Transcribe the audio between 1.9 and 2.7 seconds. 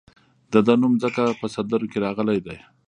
کې راغلی دی.